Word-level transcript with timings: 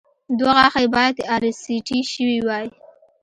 دوه 0.37 0.51
غاښه 0.57 0.79
يې 0.83 0.89
باید 0.95 1.15
ار 1.35 1.43
سي 1.61 1.75
ټي 1.87 1.99
شوي 2.13 2.39
وای 2.47 2.67